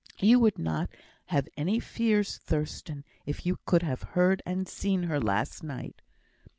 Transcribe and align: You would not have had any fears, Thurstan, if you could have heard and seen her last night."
You 0.17 0.39
would 0.39 0.57
not 0.57 0.89
have 1.27 1.43
had 1.45 1.49
any 1.57 1.79
fears, 1.79 2.39
Thurstan, 2.39 3.03
if 3.27 3.45
you 3.45 3.59
could 3.67 3.83
have 3.83 4.01
heard 4.17 4.41
and 4.47 4.67
seen 4.67 5.03
her 5.03 5.19
last 5.21 5.61
night." 5.63 6.01